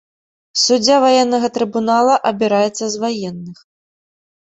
Суддзя 0.61 0.95
ваеннага 1.03 1.47
трыбунала 1.59 2.19
абіраецца 2.33 2.85
з 2.97 3.07
ваенных. 3.07 3.57